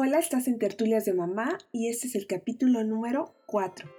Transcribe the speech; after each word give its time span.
Hola, 0.00 0.20
estás 0.20 0.46
en 0.46 0.60
Tertulias 0.60 1.06
de 1.06 1.12
Mamá 1.12 1.58
y 1.72 1.88
este 1.88 2.06
es 2.06 2.14
el 2.14 2.28
capítulo 2.28 2.84
número 2.84 3.34
4. 3.46 3.90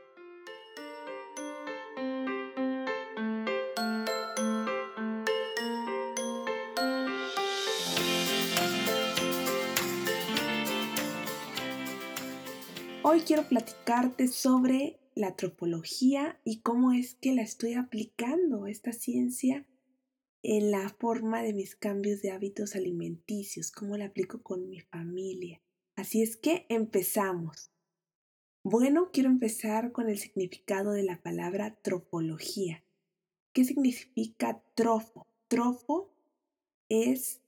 Hoy 13.03 13.19
quiero 13.27 13.43
platicarte 13.49 14.29
sobre 14.29 15.01
la 15.15 15.35
tropología 15.35 16.39
y 16.45 16.61
cómo 16.61 16.93
es 16.93 17.15
que 17.15 17.35
la 17.35 17.41
estoy 17.41 17.73
aplicando, 17.73 18.67
esta 18.67 18.93
ciencia, 18.93 19.67
en 20.43 20.71
la 20.71 20.87
forma 20.97 21.43
de 21.43 21.51
mis 21.51 21.75
cambios 21.75 22.21
de 22.21 22.31
hábitos 22.31 22.77
alimenticios, 22.77 23.69
cómo 23.69 23.97
la 23.97 24.05
aplico 24.05 24.41
con 24.41 24.69
mi 24.69 24.79
familia. 24.79 25.61
Así 25.99 26.21
es 26.21 26.37
que 26.37 26.65
empezamos. 26.69 27.71
Bueno, 28.63 29.09
quiero 29.11 29.27
empezar 29.27 29.91
con 29.91 30.07
el 30.07 30.17
significado 30.17 30.93
de 30.93 31.03
la 31.03 31.21
palabra 31.21 31.77
tropología. 31.81 32.85
¿Qué 33.51 33.65
significa 33.65 34.63
trofo? 34.75 35.27
Trofo 35.49 36.09
es 36.87 37.41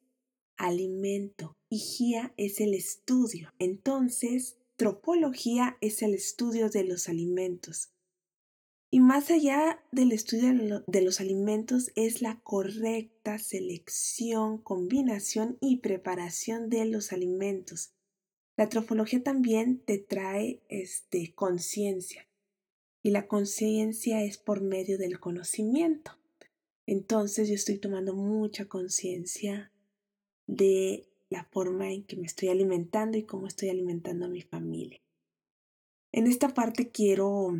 alimento 0.57 1.55
y 1.69 1.79
gia 1.79 2.33
es 2.35 2.59
el 2.59 2.73
estudio. 2.73 3.53
Entonces, 3.57 4.57
tropología 4.75 5.77
es 5.79 6.01
el 6.01 6.13
estudio 6.13 6.69
de 6.69 6.83
los 6.83 7.07
alimentos. 7.07 7.93
Y 8.89 8.99
más 8.99 9.31
allá 9.31 9.81
del 9.93 10.11
estudio 10.11 10.83
de 10.85 11.01
los 11.01 11.21
alimentos 11.21 11.89
es 11.95 12.21
la 12.21 12.41
correcta 12.41 13.39
selección, 13.39 14.57
combinación 14.57 15.57
y 15.61 15.77
preparación 15.77 16.69
de 16.69 16.83
los 16.83 17.13
alimentos. 17.13 17.93
La 18.61 18.69
trofología 18.69 19.23
también 19.23 19.79
te 19.79 19.97
trae 19.97 20.61
este, 20.69 21.33
conciencia 21.33 22.27
y 23.01 23.09
la 23.09 23.27
conciencia 23.27 24.23
es 24.23 24.37
por 24.37 24.61
medio 24.61 24.99
del 24.99 25.19
conocimiento. 25.19 26.11
Entonces 26.85 27.49
yo 27.49 27.55
estoy 27.55 27.79
tomando 27.79 28.13
mucha 28.13 28.65
conciencia 28.65 29.71
de 30.45 31.09
la 31.31 31.43
forma 31.45 31.91
en 31.91 32.03
que 32.03 32.17
me 32.17 32.27
estoy 32.27 32.49
alimentando 32.49 33.17
y 33.17 33.23
cómo 33.23 33.47
estoy 33.47 33.69
alimentando 33.69 34.27
a 34.27 34.29
mi 34.29 34.43
familia. 34.43 35.01
En 36.11 36.27
esta 36.27 36.49
parte 36.49 36.91
quiero 36.91 37.57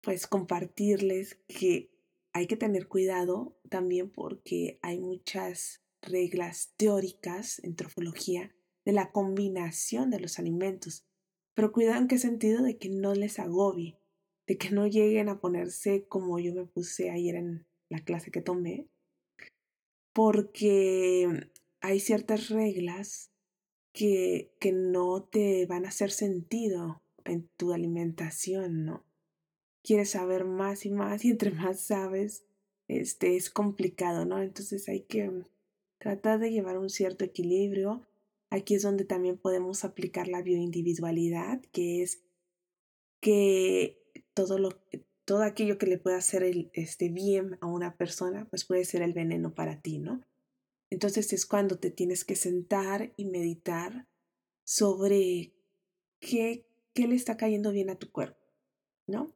pues 0.00 0.26
compartirles 0.26 1.38
que 1.48 1.90
hay 2.32 2.46
que 2.46 2.56
tener 2.56 2.88
cuidado 2.88 3.58
también 3.68 4.08
porque 4.08 4.78
hay 4.80 4.98
muchas 5.00 5.82
reglas 6.00 6.72
teóricas 6.78 7.62
en 7.62 7.76
trofología 7.76 8.54
de 8.88 8.94
la 8.94 9.12
combinación 9.12 10.08
de 10.08 10.18
los 10.18 10.38
alimentos. 10.38 11.04
Pero 11.52 11.72
cuidado 11.72 12.00
en 12.00 12.08
qué 12.08 12.16
sentido 12.16 12.62
de 12.62 12.78
que 12.78 12.88
no 12.88 13.14
les 13.14 13.38
agobie, 13.38 13.98
de 14.46 14.56
que 14.56 14.70
no 14.70 14.86
lleguen 14.86 15.28
a 15.28 15.40
ponerse 15.40 16.06
como 16.08 16.38
yo 16.38 16.54
me 16.54 16.64
puse 16.64 17.10
ayer 17.10 17.34
en 17.34 17.66
la 17.90 18.00
clase 18.00 18.30
que 18.30 18.40
tomé, 18.40 18.88
porque 20.14 21.50
hay 21.80 22.00
ciertas 22.00 22.48
reglas 22.48 23.30
que, 23.92 24.54
que 24.58 24.72
no 24.72 25.22
te 25.22 25.66
van 25.66 25.84
a 25.84 25.88
hacer 25.88 26.10
sentido 26.10 27.02
en 27.26 27.46
tu 27.58 27.74
alimentación, 27.74 28.86
¿no? 28.86 29.04
quieres 29.82 30.10
saber 30.10 30.44
más 30.44 30.84
y 30.84 30.90
más 30.90 31.24
y 31.24 31.30
entre 31.30 31.50
más 31.50 31.80
sabes, 31.80 32.44
este 32.88 33.36
es 33.36 33.50
complicado, 33.50 34.24
¿no? 34.24 34.42
Entonces 34.42 34.88
hay 34.88 35.00
que 35.00 35.30
tratar 35.98 36.38
de 36.40 36.50
llevar 36.50 36.78
un 36.78 36.90
cierto 36.90 37.24
equilibrio. 37.24 38.06
Aquí 38.50 38.74
es 38.74 38.82
donde 38.82 39.04
también 39.04 39.38
podemos 39.38 39.84
aplicar 39.84 40.28
la 40.28 40.42
bioindividualidad, 40.42 41.60
que 41.72 42.02
es 42.02 42.22
que 43.20 44.00
todo 44.34 44.58
lo 44.58 44.80
todo 45.28 45.42
aquello 45.42 45.76
que 45.76 45.84
le 45.84 45.98
pueda 45.98 46.16
hacer 46.16 46.70
este 46.72 47.10
bien 47.10 47.58
a 47.60 47.66
una 47.66 47.98
persona, 47.98 48.46
pues 48.48 48.64
puede 48.64 48.86
ser 48.86 49.02
el 49.02 49.12
veneno 49.12 49.54
para 49.54 49.82
ti, 49.82 49.98
¿no? 49.98 50.22
Entonces 50.88 51.34
es 51.34 51.44
cuando 51.44 51.78
te 51.78 51.90
tienes 51.90 52.24
que 52.24 52.34
sentar 52.34 53.12
y 53.18 53.26
meditar 53.26 54.06
sobre 54.64 55.52
qué, 56.18 56.64
qué 56.94 57.06
le 57.06 57.14
está 57.14 57.36
cayendo 57.36 57.72
bien 57.72 57.90
a 57.90 57.98
tu 57.98 58.10
cuerpo, 58.10 58.40
¿no? 59.06 59.34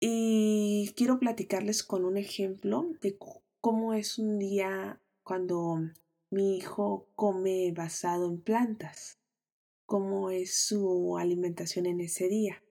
Y 0.00 0.92
quiero 0.96 1.20
platicarles 1.20 1.84
con 1.84 2.04
un 2.04 2.16
ejemplo 2.16 2.90
de 3.00 3.16
cómo 3.60 3.94
es 3.94 4.18
un 4.18 4.40
día 4.40 5.00
cuando 5.22 5.78
mi 6.30 6.56
hijo 6.56 7.08
come 7.14 7.72
basado 7.72 8.28
en 8.28 8.40
plantas, 8.40 9.18
cómo 9.86 10.30
es 10.30 10.66
su 10.66 11.16
alimentación 11.18 11.86
en 11.86 12.00
ese 12.00 12.28
día. 12.28 12.62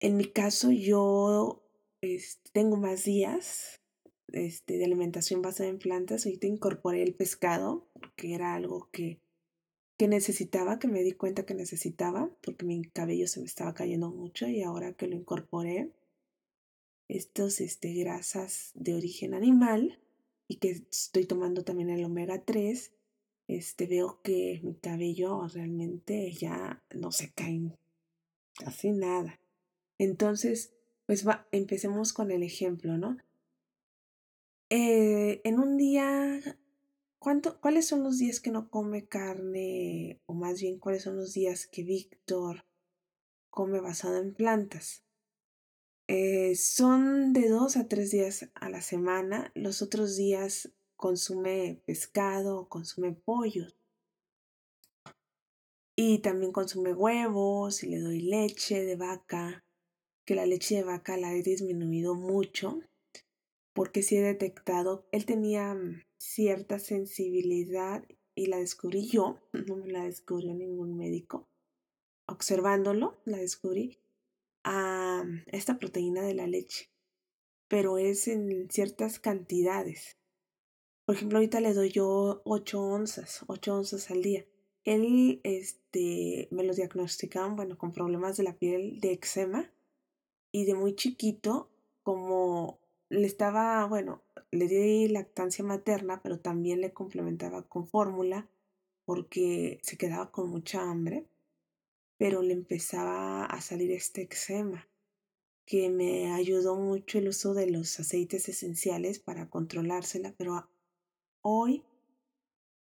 En 0.00 0.16
mi 0.16 0.30
caso, 0.30 0.70
yo 0.70 1.64
tengo 2.52 2.76
más 2.76 3.04
días 3.04 3.80
este, 4.28 4.78
de 4.78 4.84
alimentación 4.84 5.42
basada 5.42 5.68
en 5.68 5.78
plantas. 5.78 6.26
Ahorita 6.26 6.46
incorporé 6.46 7.02
el 7.02 7.14
pescado, 7.14 7.88
que 8.14 8.34
era 8.34 8.54
algo 8.54 8.88
que 8.92 9.20
que 9.98 10.06
necesitaba, 10.06 10.78
que 10.78 10.86
me 10.86 11.02
di 11.02 11.12
cuenta 11.12 11.44
que 11.44 11.54
necesitaba, 11.54 12.30
porque 12.40 12.64
mi 12.64 12.82
cabello 12.84 13.26
se 13.26 13.40
me 13.40 13.46
estaba 13.46 13.74
cayendo 13.74 14.12
mucho 14.12 14.46
y 14.46 14.62
ahora 14.62 14.92
que 14.92 15.08
lo 15.08 15.16
incorporé, 15.16 15.92
estos 17.08 17.60
este, 17.60 17.92
grasas 17.94 18.70
de 18.74 18.94
origen 18.94 19.34
animal 19.34 20.00
y 20.48 20.56
que 20.56 20.70
estoy 20.90 21.26
tomando 21.26 21.62
también 21.62 21.90
el 21.90 22.04
omega 22.04 22.42
3, 22.44 22.92
este, 23.46 23.86
veo 23.86 24.20
que 24.22 24.60
mi 24.64 24.74
cabello 24.74 25.46
realmente 25.46 26.32
ya 26.32 26.82
no 26.94 27.12
se 27.12 27.30
cae 27.32 27.78
casi 28.54 28.90
nada. 28.90 29.40
Entonces, 29.98 30.74
pues 31.06 31.26
va, 31.26 31.46
empecemos 31.52 32.12
con 32.12 32.30
el 32.30 32.42
ejemplo, 32.42 32.98
¿no? 32.98 33.16
Eh, 34.70 35.40
en 35.44 35.60
un 35.60 35.76
día 35.76 36.58
¿Cuáles 37.60 37.86
son 37.86 38.04
los 38.04 38.18
días 38.18 38.40
que 38.40 38.50
no 38.50 38.70
come 38.70 39.06
carne? 39.06 40.20
O 40.26 40.34
más 40.34 40.60
bien, 40.60 40.78
¿cuáles 40.78 41.02
son 41.02 41.16
los 41.16 41.32
días 41.34 41.66
que 41.66 41.82
Víctor 41.82 42.64
come 43.50 43.80
basado 43.80 44.18
en 44.18 44.34
plantas? 44.34 45.02
Eh, 46.10 46.54
son 46.56 47.34
de 47.34 47.50
dos 47.50 47.76
a 47.76 47.86
tres 47.86 48.10
días 48.10 48.48
a 48.54 48.70
la 48.70 48.80
semana. 48.80 49.52
Los 49.54 49.82
otros 49.82 50.16
días 50.16 50.72
consume 50.96 51.82
pescado, 51.84 52.66
consume 52.70 53.12
pollo. 53.12 53.66
Y 55.94 56.20
también 56.20 56.52
consume 56.52 56.94
huevos 56.94 57.82
y 57.82 57.88
le 57.88 57.98
doy 57.98 58.20
leche 58.20 58.84
de 58.84 58.96
vaca, 58.96 59.66
que 60.24 60.34
la 60.34 60.46
leche 60.46 60.76
de 60.76 60.84
vaca 60.84 61.18
la 61.18 61.34
he 61.34 61.42
disminuido 61.42 62.14
mucho, 62.14 62.80
porque 63.74 64.02
si 64.02 64.16
he 64.16 64.22
detectado, 64.22 65.06
él 65.12 65.26
tenía 65.26 65.74
mm, 65.74 66.04
cierta 66.16 66.78
sensibilidad 66.78 68.02
y 68.34 68.46
la 68.46 68.58
descubrí 68.58 69.08
yo, 69.08 69.40
no 69.66 69.76
me 69.76 69.88
la 69.88 70.04
descubrió 70.04 70.54
ningún 70.54 70.96
médico. 70.96 71.50
Observándolo, 72.26 73.20
la 73.26 73.38
descubrí 73.38 73.98
a 74.70 75.24
esta 75.46 75.78
proteína 75.78 76.20
de 76.20 76.34
la 76.34 76.46
leche, 76.46 76.90
pero 77.68 77.96
es 77.96 78.28
en 78.28 78.68
ciertas 78.70 79.18
cantidades. 79.18 80.18
Por 81.06 81.14
ejemplo, 81.14 81.38
ahorita 81.38 81.60
le 81.60 81.72
doy 81.72 81.90
yo 81.90 82.42
8 82.44 82.78
onzas, 82.78 83.44
8 83.46 83.74
onzas 83.74 84.10
al 84.10 84.20
día. 84.20 84.44
Él 84.84 85.40
este, 85.42 86.48
me 86.50 86.64
lo 86.64 86.74
diagnosticaban, 86.74 87.56
bueno, 87.56 87.78
con 87.78 87.92
problemas 87.92 88.36
de 88.36 88.42
la 88.42 88.58
piel 88.58 89.00
de 89.00 89.12
eczema 89.12 89.72
y 90.52 90.66
de 90.66 90.74
muy 90.74 90.94
chiquito, 90.94 91.70
como 92.02 92.78
le 93.08 93.26
estaba, 93.26 93.86
bueno, 93.86 94.22
le 94.50 94.68
di 94.68 95.08
lactancia 95.08 95.64
materna, 95.64 96.20
pero 96.22 96.40
también 96.40 96.82
le 96.82 96.92
complementaba 96.92 97.62
con 97.62 97.86
fórmula 97.86 98.46
porque 99.06 99.78
se 99.82 99.96
quedaba 99.96 100.30
con 100.30 100.50
mucha 100.50 100.82
hambre, 100.82 101.26
pero 102.18 102.42
le 102.42 102.52
empezaba 102.52 103.46
a 103.46 103.60
salir 103.60 103.92
este 103.92 104.22
eczema 104.22 104.88
que 105.64 105.88
me 105.90 106.32
ayudó 106.32 106.76
mucho 106.76 107.18
el 107.18 107.28
uso 107.28 107.54
de 107.54 107.70
los 107.70 107.98
aceites 108.00 108.48
esenciales 108.48 109.18
para 109.18 109.48
controlársela, 109.48 110.34
pero 110.36 110.68
hoy 111.42 111.84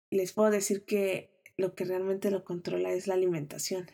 les 0.10 0.34
puedo 0.34 0.50
decir 0.50 0.86
que 0.86 1.30
lo 1.58 1.76
que 1.76 1.86
realmente 1.86 2.32
lo 2.32 2.44
controla 2.44 2.92
es 2.92 3.06
la 3.06 3.14
alimentación 3.14 3.86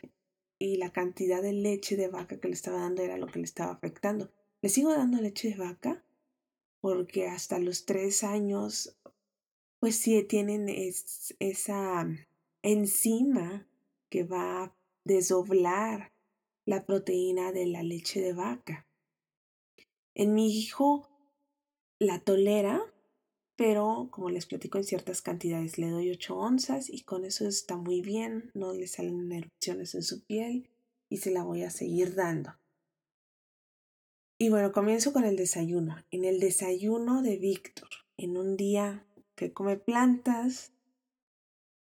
y 0.58 0.76
la 0.76 0.92
cantidad 0.92 1.42
de 1.42 1.52
leche 1.52 1.96
de 1.96 2.08
vaca 2.08 2.38
que 2.38 2.48
le 2.48 2.54
estaba 2.54 2.80
dando 2.80 3.02
era 3.02 3.18
lo 3.18 3.26
que 3.26 3.40
le 3.40 3.44
estaba 3.44 3.72
afectando. 3.72 4.30
Le 4.62 4.68
sigo 4.68 4.92
dando 4.92 5.20
leche 5.20 5.50
de 5.50 5.56
vaca, 5.56 6.02
porque 6.80 7.26
hasta 7.26 7.58
los 7.58 7.84
tres 7.84 8.24
años, 8.24 8.96
pues 9.80 9.96
sí 9.96 10.22
tienen 10.22 10.68
esa 11.40 12.06
enzima 12.62 13.66
que 14.08 14.24
va 14.24 14.74
desdoblar 15.06 16.12
la 16.66 16.84
proteína 16.84 17.52
de 17.52 17.66
la 17.66 17.82
leche 17.82 18.20
de 18.20 18.32
vaca. 18.32 18.88
En 20.14 20.34
mi 20.34 20.58
hijo 20.58 21.08
la 22.00 22.18
tolera, 22.18 22.82
pero 23.54 24.08
como 24.10 24.30
les 24.30 24.46
platico 24.46 24.78
en 24.78 24.84
ciertas 24.84 25.22
cantidades, 25.22 25.78
le 25.78 25.90
doy 25.90 26.10
8 26.10 26.36
onzas 26.36 26.90
y 26.90 27.02
con 27.02 27.24
eso 27.24 27.46
está 27.46 27.76
muy 27.76 28.02
bien, 28.02 28.50
no 28.54 28.72
le 28.72 28.88
salen 28.88 29.30
erupciones 29.32 29.94
en 29.94 30.02
su 30.02 30.24
piel 30.24 30.68
y 31.08 31.18
se 31.18 31.30
la 31.30 31.44
voy 31.44 31.62
a 31.62 31.70
seguir 31.70 32.14
dando. 32.14 32.58
Y 34.38 34.50
bueno, 34.50 34.72
comienzo 34.72 35.12
con 35.12 35.24
el 35.24 35.36
desayuno. 35.36 36.04
En 36.10 36.24
el 36.24 36.40
desayuno 36.40 37.22
de 37.22 37.38
Víctor, 37.38 37.88
en 38.18 38.36
un 38.36 38.56
día 38.56 39.06
que 39.34 39.52
come 39.52 39.76
plantas, 39.76 40.72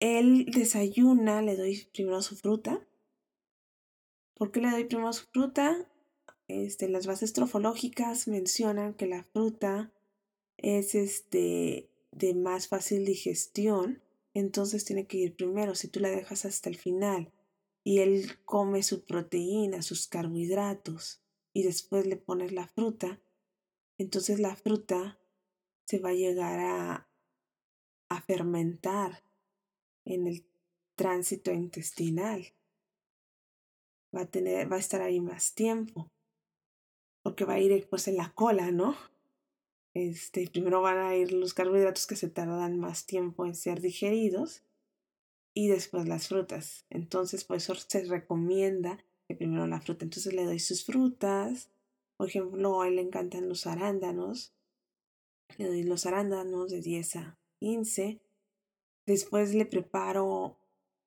él 0.01 0.47
desayuna, 0.47 1.41
le 1.41 1.57
doy 1.57 1.89
primero 1.93 2.21
su 2.21 2.37
fruta. 2.37 2.86
¿Por 4.37 4.53
qué 4.53 4.61
le 4.61 4.71
doy 4.71 4.85
primero 4.85 5.15
su 5.15 5.25
fruta? 5.33 5.89
Este, 6.47 6.91
las 6.91 7.07
bases 7.07 7.33
trofológicas 7.33 8.29
mencionan 8.29 8.93
que 8.93 9.07
la 9.07 9.25
fruta 9.25 9.91
es 10.59 10.95
este, 10.95 11.89
de 12.13 12.35
más 12.35 12.69
fácil 12.69 13.07
digestión, 13.07 14.03
entonces 14.35 14.85
tiene 14.85 15.07
que 15.07 15.17
ir 15.17 15.35
primero. 15.35 15.75
Si 15.75 15.89
tú 15.89 16.01
la 16.01 16.11
dejas 16.11 16.45
hasta 16.45 16.69
el 16.69 16.77
final 16.77 17.33
y 17.83 18.01
él 18.01 18.39
come 18.45 18.83
su 18.83 19.07
proteína, 19.07 19.81
sus 19.81 20.07
carbohidratos 20.07 21.23
y 21.55 21.63
después 21.63 22.07
le 22.07 22.17
pones 22.17 22.53
la 22.53 22.69
fruta, 22.69 23.19
entonces 23.97 24.39
la 24.39 24.55
fruta 24.55 25.19
se 25.87 25.99
va 25.99 26.11
a 26.11 26.15
llegar 26.15 26.61
a, 26.61 27.09
a 28.11 28.21
fermentar 28.21 29.25
en 30.05 30.27
el 30.27 30.45
tránsito 30.95 31.53
intestinal. 31.53 32.53
Va 34.17 34.23
a, 34.23 34.79
estar 34.79 35.03
ahí 35.03 35.21
más 35.21 35.55
tiempo, 35.55 36.11
porque 37.23 37.45
va 37.45 37.55
a 37.55 37.61
ir 37.61 37.87
pues 37.91 38.09
en 38.09 38.17
la 38.17 38.33
cola, 38.33 38.71
¿no? 38.71 38.97
Este, 39.93 40.49
primero 40.49 40.81
van 40.81 40.99
a 40.99 41.15
ir 41.17 41.33
los 41.33 41.53
carbohidratos 41.53 42.07
que 42.07 42.17
se 42.17 42.31
tardan 42.31 42.79
más 42.79 43.07
tiempo 43.07 43.45
en 43.45 43.55
ser 43.55 43.81
digeridos 43.81 44.63
y 45.55 45.69
después 45.69 46.07
las 46.07 46.29
frutas. 46.29 46.87
Entonces, 46.91 47.45
por 47.45 47.57
eso 47.57 47.75
se 47.75 48.05
recomienda 48.05 48.99
que 49.27 49.35
primero 49.35 49.67
la 49.67 49.81
fruta. 49.81 50.05
Entonces 50.05 50.33
le 50.33 50.45
doy 50.45 50.61
sus 50.61 50.85
frutas. 50.85 51.71
Por 52.17 52.29
ejemplo, 52.29 52.81
a 52.81 52.89
él 52.89 52.97
le 52.97 53.03
encantan 53.03 53.49
los 53.49 53.67
arándanos. 53.67 54.53
Le 55.59 55.67
doy 55.67 55.83
los 55.83 56.07
arándanos 56.07 56.71
de 56.71 56.81
10 56.81 57.17
a 57.17 57.39
15. 57.61 58.21
Después 59.07 59.55
le 59.55 59.67
preparo 59.67 60.59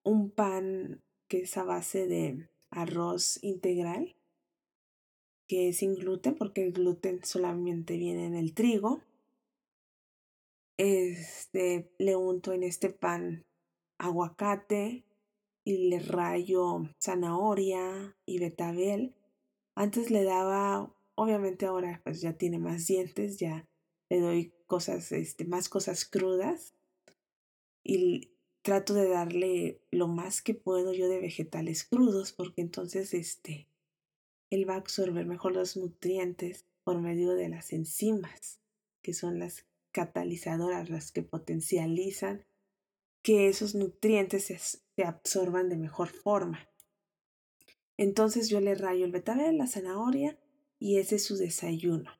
un 0.03 0.31
pan 0.31 1.01
que 1.27 1.41
es 1.41 1.57
a 1.57 1.63
base 1.63 2.07
de 2.07 2.49
arroz 2.71 3.43
integral 3.43 4.15
que 5.49 5.69
es 5.69 5.77
sin 5.77 5.95
gluten, 5.95 6.35
porque 6.35 6.63
el 6.63 6.71
gluten 6.73 7.25
solamente 7.25 7.97
viene 7.97 8.27
en 8.27 8.35
el 8.35 8.53
trigo. 8.53 9.01
Este, 10.77 11.91
le 11.97 12.15
unto 12.15 12.53
en 12.53 12.63
este 12.63 12.91
pan 12.91 13.45
aguacate 13.97 15.03
y 15.65 15.89
le 15.89 15.99
rayo 15.99 16.83
zanahoria 17.01 18.15
y 18.27 18.37
betabel. 18.37 19.15
Antes 19.75 20.11
le 20.11 20.23
daba, 20.23 20.95
obviamente 21.15 21.65
ahora 21.65 21.99
pues 22.03 22.21
ya 22.21 22.33
tiene 22.33 22.59
más 22.59 22.85
dientes, 22.85 23.39
ya 23.39 23.67
le 24.09 24.19
doy 24.19 24.53
cosas, 24.67 25.11
este, 25.11 25.45
más 25.45 25.67
cosas 25.67 26.05
crudas 26.05 26.75
y 27.83 28.29
trato 28.69 28.93
de 28.93 29.09
darle 29.09 29.81
lo 29.89 30.07
más 30.07 30.43
que 30.43 30.53
puedo 30.53 30.93
yo 30.93 31.09
de 31.09 31.19
vegetales 31.19 31.85
crudos 31.85 32.33
porque 32.33 32.61
entonces 32.61 33.15
este 33.15 33.67
él 34.51 34.69
va 34.69 34.75
a 34.75 34.77
absorber 34.77 35.25
mejor 35.25 35.53
los 35.53 35.75
nutrientes 35.75 36.67
por 36.83 37.01
medio 37.01 37.33
de 37.33 37.49
las 37.49 37.73
enzimas, 37.73 38.61
que 39.01 39.15
son 39.15 39.39
las 39.39 39.65
catalizadoras, 39.91 40.91
las 40.91 41.11
que 41.11 41.23
potencializan 41.23 42.45
que 43.23 43.47
esos 43.47 43.73
nutrientes 43.73 44.45
se, 44.45 45.03
absorban 45.03 45.67
de 45.69 45.77
mejor 45.77 46.09
forma. 46.09 46.69
Entonces 47.97 48.49
yo 48.49 48.61
le 48.61 48.75
rayo 48.75 49.03
el 49.03 49.11
betabel, 49.11 49.57
la 49.57 49.65
zanahoria 49.65 50.37
y 50.77 50.99
ese 50.99 51.15
es 51.15 51.25
su 51.25 51.37
desayuno. 51.37 52.11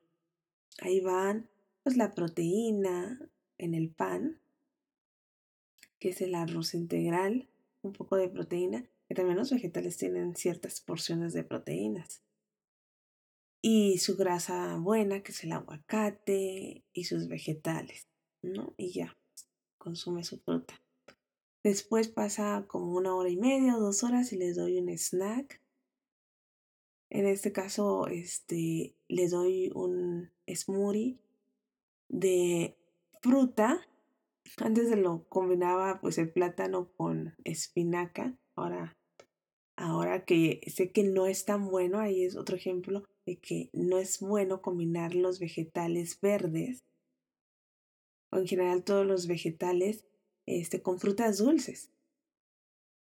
Ahí 0.80 1.00
van 1.00 1.48
pues 1.84 1.96
la 1.96 2.12
proteína 2.12 3.30
en 3.56 3.74
el 3.74 3.88
pan, 3.88 4.40
que 6.00 6.08
es 6.08 6.20
el 6.20 6.34
arroz 6.34 6.74
integral, 6.74 7.48
un 7.82 7.92
poco 7.92 8.16
de 8.16 8.28
proteína 8.28 8.90
que 9.10 9.16
también 9.16 9.38
los 9.38 9.50
vegetales 9.50 9.96
tienen 9.96 10.36
ciertas 10.36 10.80
porciones 10.80 11.32
de 11.32 11.42
proteínas. 11.42 12.22
Y 13.60 13.98
su 13.98 14.16
grasa 14.16 14.76
buena, 14.76 15.24
que 15.24 15.32
es 15.32 15.42
el 15.42 15.50
aguacate, 15.50 16.84
y 16.92 17.04
sus 17.04 17.26
vegetales, 17.26 18.06
¿no? 18.40 18.72
Y 18.76 18.92
ya, 18.92 19.18
consume 19.78 20.22
su 20.22 20.38
fruta. 20.38 20.80
Después 21.64 22.06
pasa 22.06 22.66
como 22.68 22.94
una 22.94 23.16
hora 23.16 23.30
y 23.30 23.36
media 23.36 23.76
o 23.76 23.80
dos 23.80 24.04
horas 24.04 24.32
y 24.32 24.36
les 24.36 24.54
doy 24.54 24.78
un 24.78 24.88
snack. 24.90 25.60
En 27.10 27.26
este 27.26 27.50
caso, 27.50 28.06
este, 28.06 28.94
le 29.08 29.28
doy 29.28 29.72
un 29.74 30.30
smoothie 30.46 31.18
de 32.08 32.76
fruta. 33.20 33.88
Antes 34.58 34.90
de 34.90 34.96
lo 34.96 35.24
combinaba 35.28 36.00
pues 36.00 36.18
el 36.18 36.32
plátano 36.32 36.92
con 36.96 37.34
espinaca. 37.44 38.36
Ahora 38.54 38.96
Ahora 39.80 40.26
que 40.26 40.60
sé 40.66 40.92
que 40.92 41.04
no 41.04 41.24
es 41.24 41.46
tan 41.46 41.70
bueno, 41.70 42.00
ahí 42.00 42.22
es 42.22 42.36
otro 42.36 42.54
ejemplo 42.54 43.02
de 43.24 43.38
que 43.38 43.70
no 43.72 43.98
es 43.98 44.20
bueno 44.20 44.60
combinar 44.60 45.14
los 45.14 45.40
vegetales 45.40 46.20
verdes 46.20 46.84
o 48.30 48.36
en 48.36 48.46
general 48.46 48.84
todos 48.84 49.06
los 49.06 49.26
vegetales 49.26 50.04
este, 50.44 50.82
con 50.82 50.98
frutas 51.00 51.38
dulces. 51.38 51.90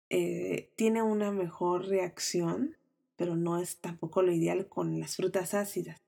Eh, 0.10 0.74
tiene 0.76 1.02
una 1.02 1.31
mejor 1.31 1.88
reacción, 1.88 2.76
pero 3.16 3.38
no 3.38 3.58
es 3.58 3.80
tampoco 3.80 4.22
lo 4.22 4.34
ideal 4.34 4.68
con 4.68 5.00
las 5.00 5.16
frutas 5.16 5.54
ácidas. 5.54 6.04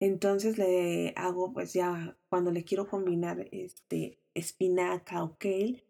Entonces 0.00 0.58
le 0.58 1.12
hago, 1.14 1.52
pues 1.52 1.72
ya 1.72 2.18
cuando 2.28 2.50
le 2.50 2.64
quiero 2.64 2.88
combinar 2.88 3.48
este 3.52 4.18
espinaca 4.34 5.22
o 5.24 5.36
kale, 5.38 5.84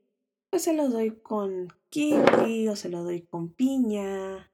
pues 0.50 0.62
se 0.62 0.72
lo 0.72 0.88
doy 0.88 1.10
con 1.10 1.72
kiwi 1.88 2.68
o 2.68 2.76
se 2.76 2.88
lo 2.88 3.02
doy 3.02 3.22
con 3.22 3.52
piña. 3.52 4.50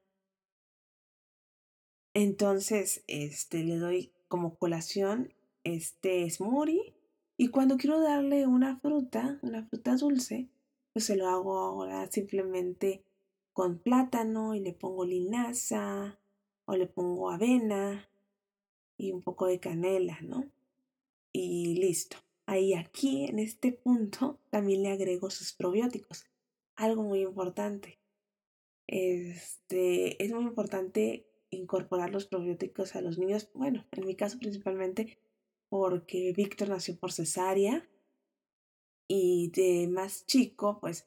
Entonces, 2.14 3.04
este, 3.06 3.62
le 3.64 3.76
doy 3.76 4.12
como 4.28 4.56
colación 4.56 5.32
este 5.64 6.28
smoothie 6.30 6.94
y 7.36 7.48
cuando 7.48 7.76
quiero 7.76 8.00
darle 8.00 8.46
una 8.46 8.78
fruta, 8.78 9.38
una 9.42 9.64
fruta 9.64 9.96
dulce, 9.96 10.48
pues 10.92 11.04
se 11.04 11.16
lo 11.16 11.28
hago 11.28 11.58
ahora 11.58 12.10
simplemente 12.10 13.04
con 13.52 13.78
plátano 13.78 14.54
y 14.54 14.60
le 14.60 14.72
pongo 14.72 15.04
linaza 15.04 16.18
o 16.64 16.76
le 16.76 16.86
pongo 16.86 17.30
avena 17.30 18.08
y 18.96 19.12
un 19.12 19.22
poco 19.22 19.46
de 19.46 19.60
canela, 19.60 20.18
¿no? 20.22 20.46
Y 21.32 21.74
listo. 21.74 22.16
Ahí 22.50 22.74
aquí, 22.74 23.26
en 23.26 23.38
este 23.38 23.70
punto, 23.70 24.40
también 24.50 24.82
le 24.82 24.90
agrego 24.90 25.30
sus 25.30 25.52
probióticos. 25.52 26.26
Algo 26.74 27.04
muy 27.04 27.20
importante. 27.20 28.00
Este, 28.88 30.20
es 30.20 30.32
muy 30.32 30.42
importante 30.42 31.28
incorporar 31.50 32.10
los 32.10 32.26
probióticos 32.26 32.96
a 32.96 33.02
los 33.02 33.18
niños. 33.18 33.48
Bueno, 33.54 33.86
en 33.92 34.04
mi 34.04 34.16
caso 34.16 34.40
principalmente 34.40 35.16
porque 35.68 36.32
Víctor 36.36 36.70
nació 36.70 36.98
por 36.98 37.12
cesárea 37.12 37.88
y 39.06 39.52
de 39.54 39.86
más 39.86 40.26
chico, 40.26 40.80
pues 40.80 41.06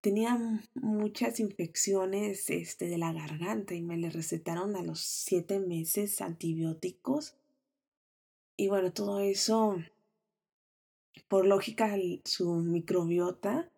tenía 0.00 0.38
muchas 0.74 1.40
infecciones 1.40 2.48
este, 2.48 2.86
de 2.86 2.98
la 2.98 3.12
garganta 3.12 3.74
y 3.74 3.82
me 3.82 3.96
le 3.96 4.08
recetaron 4.08 4.76
a 4.76 4.84
los 4.84 5.00
siete 5.00 5.58
meses 5.58 6.20
antibióticos. 6.20 7.34
Y 8.56 8.68
bueno, 8.68 8.92
todo 8.92 9.18
eso 9.18 9.74
por 11.28 11.46
lógica 11.46 11.96
su 12.24 12.54
microbiota 12.56 13.70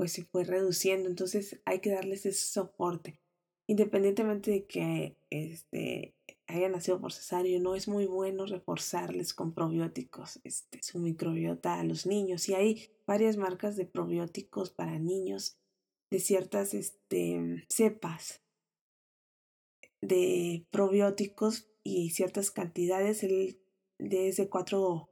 pues 0.00 0.12
se 0.12 0.24
fue 0.24 0.44
reduciendo, 0.44 1.10
entonces 1.10 1.60
hay 1.66 1.80
que 1.80 1.90
darles 1.90 2.24
ese 2.24 2.46
soporte. 2.46 3.20
Independientemente 3.66 4.50
de 4.50 4.64
que 4.64 5.18
este, 5.28 6.14
haya 6.46 6.70
nacido 6.70 6.98
por 7.02 7.12
cesárea, 7.12 7.60
no 7.60 7.74
es 7.74 7.86
muy 7.86 8.06
bueno 8.06 8.46
reforzarles 8.46 9.34
con 9.34 9.52
probióticos 9.52 10.40
este, 10.42 10.82
su 10.82 11.00
microbiota 11.00 11.78
a 11.78 11.84
los 11.84 12.06
niños. 12.06 12.48
Y 12.48 12.54
hay 12.54 12.90
varias 13.06 13.36
marcas 13.36 13.76
de 13.76 13.84
probióticos 13.84 14.70
para 14.70 14.98
niños 14.98 15.58
de 16.10 16.18
ciertas 16.18 16.72
este, 16.72 17.66
cepas 17.68 18.40
de 20.00 20.64
probióticos 20.70 21.68
y 21.84 22.08
ciertas 22.08 22.50
cantidades. 22.50 23.22
El 23.22 23.60
de 23.98 24.28
ese 24.28 24.48
4 24.48 25.09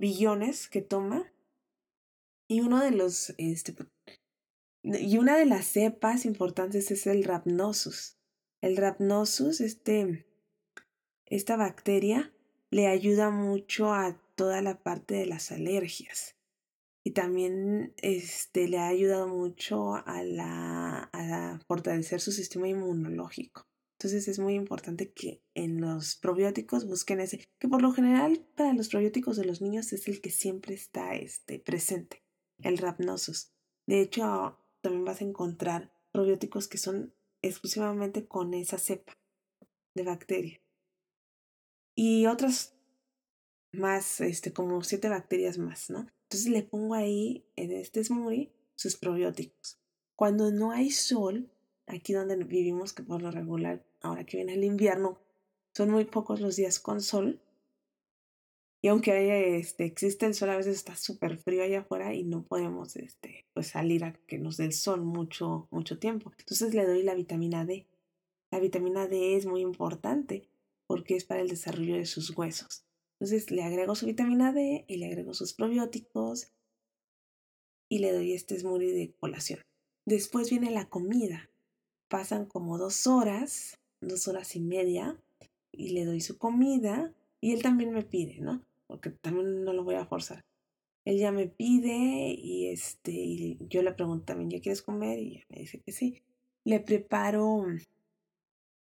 billones 0.00 0.68
que 0.68 0.82
toma. 0.82 1.32
Y 2.48 2.62
uno 2.62 2.80
de 2.80 2.90
los, 2.90 3.34
este, 3.38 3.76
y 4.82 5.18
una 5.18 5.36
de 5.36 5.46
las 5.46 5.66
cepas 5.66 6.24
importantes 6.24 6.90
es 6.90 7.06
el 7.06 7.22
Rhamnosus. 7.22 8.16
El 8.60 8.76
Rhamnosus, 8.76 9.60
este, 9.60 10.26
esta 11.26 11.56
bacteria, 11.56 12.32
le 12.70 12.88
ayuda 12.88 13.30
mucho 13.30 13.92
a 13.92 14.20
toda 14.34 14.62
la 14.62 14.82
parte 14.82 15.14
de 15.14 15.26
las 15.26 15.52
alergias. 15.52 16.36
Y 17.04 17.12
también 17.12 17.94
este, 17.98 18.68
le 18.68 18.78
ha 18.78 18.88
ayudado 18.88 19.28
mucho 19.28 19.94
a, 19.94 20.22
la, 20.22 21.08
a 21.12 21.60
fortalecer 21.66 22.20
su 22.20 22.32
sistema 22.32 22.68
inmunológico. 22.68 23.69
Entonces 24.00 24.28
es 24.28 24.38
muy 24.38 24.54
importante 24.54 25.12
que 25.12 25.42
en 25.52 25.78
los 25.82 26.16
probióticos 26.16 26.86
busquen 26.86 27.20
ese, 27.20 27.46
que 27.58 27.68
por 27.68 27.82
lo 27.82 27.92
general 27.92 28.40
para 28.56 28.72
los 28.72 28.88
probióticos 28.88 29.36
de 29.36 29.44
los 29.44 29.60
niños 29.60 29.92
es 29.92 30.08
el 30.08 30.22
que 30.22 30.30
siempre 30.30 30.72
está 30.72 31.14
este, 31.16 31.58
presente, 31.58 32.24
el 32.62 32.78
Rhabnosus. 32.78 33.52
De 33.86 34.00
hecho, 34.00 34.58
también 34.80 35.04
vas 35.04 35.20
a 35.20 35.24
encontrar 35.24 35.92
probióticos 36.12 36.66
que 36.66 36.78
son 36.78 37.14
exclusivamente 37.42 38.26
con 38.26 38.54
esa 38.54 38.78
cepa 38.78 39.12
de 39.94 40.04
bacteria. 40.04 40.62
Y 41.94 42.24
otras 42.24 42.74
más, 43.70 44.22
este, 44.22 44.54
como 44.54 44.82
siete 44.82 45.10
bacterias 45.10 45.58
más, 45.58 45.90
¿no? 45.90 46.06
Entonces 46.22 46.50
le 46.50 46.62
pongo 46.62 46.94
ahí 46.94 47.44
en 47.54 47.72
este 47.72 48.02
smoothie 48.02 48.50
sus 48.76 48.96
probióticos. 48.96 49.78
Cuando 50.16 50.50
no 50.50 50.70
hay 50.70 50.90
sol, 50.90 51.52
aquí 51.86 52.14
donde 52.14 52.36
vivimos, 52.36 52.94
que 52.94 53.02
por 53.02 53.20
lo 53.20 53.30
regular, 53.30 53.84
ahora 54.00 54.24
que 54.24 54.38
viene 54.38 54.54
el 54.54 54.64
invierno, 54.64 55.18
son 55.74 55.90
muy 55.90 56.04
pocos 56.04 56.40
los 56.40 56.56
días 56.56 56.80
con 56.80 57.00
sol. 57.00 57.40
Y 58.82 58.88
aunque 58.88 59.58
este, 59.58 59.84
existe 59.84 60.26
el 60.26 60.34
sol, 60.34 60.50
a 60.50 60.56
veces 60.56 60.76
está 60.76 60.96
súper 60.96 61.36
frío 61.36 61.62
allá 61.62 61.80
afuera 61.80 62.14
y 62.14 62.24
no 62.24 62.44
podemos 62.44 62.96
este, 62.96 63.46
pues 63.52 63.68
salir 63.68 64.04
a 64.04 64.14
que 64.26 64.38
nos 64.38 64.56
dé 64.56 64.64
el 64.64 64.72
sol 64.72 65.02
mucho, 65.02 65.68
mucho 65.70 65.98
tiempo. 65.98 66.32
Entonces 66.38 66.74
le 66.74 66.86
doy 66.86 67.02
la 67.02 67.14
vitamina 67.14 67.64
D. 67.64 67.86
La 68.50 68.58
vitamina 68.58 69.06
D 69.06 69.36
es 69.36 69.46
muy 69.46 69.60
importante 69.60 70.48
porque 70.86 71.14
es 71.14 71.24
para 71.24 71.42
el 71.42 71.48
desarrollo 71.48 71.94
de 71.94 72.06
sus 72.06 72.36
huesos. 72.36 72.84
Entonces 73.20 73.50
le 73.50 73.62
agrego 73.62 73.94
su 73.94 74.06
vitamina 74.06 74.52
D 74.52 74.86
y 74.88 74.96
le 74.96 75.06
agrego 75.06 75.34
sus 75.34 75.52
probióticos 75.52 76.50
y 77.90 77.98
le 77.98 78.12
doy 78.12 78.32
este 78.32 78.58
smoothie 78.58 78.92
de 78.92 79.12
colación. 79.20 79.60
Después 80.06 80.48
viene 80.48 80.70
la 80.70 80.88
comida. 80.88 81.50
Pasan 82.08 82.46
como 82.46 82.78
dos 82.78 83.06
horas, 83.06 83.79
dos 84.00 84.28
horas 84.28 84.56
y 84.56 84.60
media, 84.60 85.18
y 85.72 85.90
le 85.90 86.04
doy 86.04 86.20
su 86.20 86.38
comida 86.38 87.12
y 87.40 87.52
él 87.52 87.62
también 87.62 87.92
me 87.92 88.02
pide, 88.02 88.40
¿no? 88.40 88.62
Porque 88.86 89.10
también 89.10 89.64
no 89.64 89.72
lo 89.72 89.84
voy 89.84 89.94
a 89.94 90.06
forzar. 90.06 90.44
Él 91.04 91.18
ya 91.18 91.32
me 91.32 91.46
pide 91.46 92.34
y 92.36 92.68
este, 92.68 93.56
yo 93.68 93.82
le 93.82 93.92
pregunto 93.92 94.26
también, 94.26 94.50
¿ya 94.50 94.60
quieres 94.60 94.82
comer? 94.82 95.18
Y 95.18 95.36
ella 95.36 95.46
me 95.48 95.60
dice 95.60 95.80
que 95.80 95.92
sí. 95.92 96.22
Le 96.64 96.80
preparo 96.80 97.64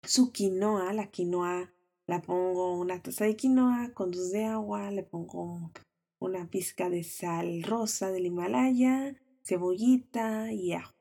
su 0.02 0.32
quinoa, 0.32 0.92
la 0.92 1.10
quinoa 1.10 1.72
la 2.10 2.20
pongo 2.20 2.76
una 2.76 3.00
taza 3.00 3.24
de 3.24 3.36
quinoa 3.36 3.92
con 3.94 4.10
dos 4.10 4.32
de 4.32 4.44
agua, 4.44 4.90
le 4.90 5.04
pongo 5.04 5.70
una 6.18 6.50
pizca 6.50 6.90
de 6.90 7.04
sal 7.04 7.62
rosa 7.62 8.10
del 8.10 8.26
Himalaya, 8.26 9.14
cebollita 9.44 10.52
y 10.52 10.72
ajo. 10.72 10.92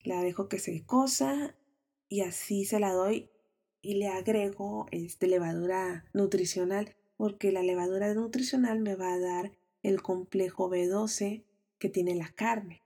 La 0.00 0.22
dejo 0.22 0.48
que 0.48 0.58
se 0.58 0.86
cosa 0.86 1.54
y 2.08 2.20
así 2.20 2.64
se 2.64 2.80
la 2.80 2.92
doy 2.92 3.30
y 3.82 3.94
le 3.94 4.08
agrego 4.08 4.86
este, 4.90 5.26
levadura 5.26 6.04
nutricional 6.12 6.96
porque 7.16 7.52
la 7.52 7.62
levadura 7.62 8.12
nutricional 8.14 8.80
me 8.80 8.94
va 8.94 9.12
a 9.12 9.18
dar 9.18 9.52
el 9.82 10.02
complejo 10.02 10.68
B12 10.68 11.44
que 11.78 11.88
tiene 11.88 12.14
la 12.14 12.28
carne. 12.32 12.82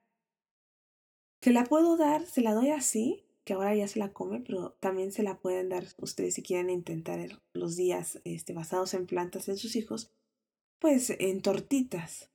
Se 1.40 1.52
la 1.52 1.64
puedo 1.64 1.96
dar, 1.96 2.26
se 2.26 2.42
la 2.42 2.52
doy 2.52 2.70
así 2.70 3.24
que 3.44 3.54
ahora 3.54 3.74
ya 3.74 3.88
se 3.88 3.98
la 3.98 4.12
come, 4.12 4.40
pero 4.40 4.72
también 4.80 5.12
se 5.12 5.22
la 5.22 5.38
pueden 5.38 5.70
dar 5.70 5.86
ustedes 5.98 6.34
si 6.34 6.42
quieren 6.42 6.70
intentar 6.70 7.18
los 7.52 7.76
días 7.76 8.20
este, 8.24 8.52
basados 8.52 8.94
en 8.94 9.06
plantas 9.06 9.48
en 9.48 9.56
sus 9.56 9.76
hijos, 9.76 10.12
pues 10.78 11.10
en 11.18 11.40
tortitas. 11.40 12.30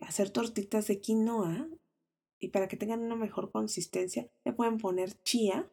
Hacer 0.00 0.30
tortitas 0.30 0.86
de 0.86 1.00
quinoa 1.00 1.68
y 2.38 2.48
para 2.48 2.68
que 2.68 2.76
tengan 2.76 3.02
una 3.02 3.16
mejor 3.16 3.50
consistencia 3.50 4.28
le 4.44 4.52
pueden 4.52 4.78
poner 4.78 5.12
chía 5.22 5.70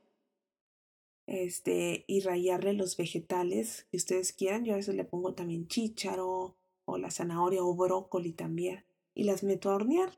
este, 1.28 2.06
y 2.08 2.22
rayarle 2.22 2.74
los 2.74 2.98
vegetales 2.98 3.88
que 3.92 3.98
ustedes 3.98 4.34
quieran. 4.34 4.66
Yo 4.66 4.74
a 4.74 4.78
veces 4.78 4.96
le 4.96 5.06
pongo 5.06 5.34
también 5.34 5.68
chícharo 5.68 6.56
o 6.86 6.98
la 6.98 7.12
zanahoria 7.12 7.64
o 7.64 7.76
brócoli 7.76 8.32
también 8.32 8.86
y 9.14 9.24
las 9.24 9.44
meto 9.44 9.72
a 9.72 9.76
hornear 9.76 10.12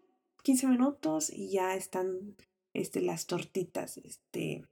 15 0.44 0.68
minutos 0.68 1.30
y 1.32 1.50
ya 1.50 1.76
están 1.76 2.36
este, 2.74 3.02
las 3.02 3.26
tortitas, 3.26 3.98
este, 3.98 4.66